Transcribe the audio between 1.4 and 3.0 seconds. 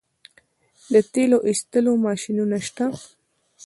ایستلو ماشینونه شته